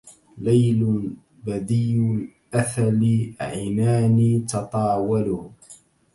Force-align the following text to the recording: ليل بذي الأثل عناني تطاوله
ليل 0.37 1.11
بذي 1.45 2.01
الأثل 2.53 3.33
عناني 3.41 4.39
تطاوله 4.39 5.51